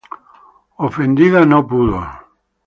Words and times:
Ofendida, 0.85 1.45
no 1.45 1.59
pudo 1.69 1.99